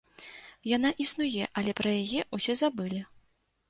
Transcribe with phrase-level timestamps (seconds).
[0.71, 3.09] Яна існуе, але пра яе ўсе забылі.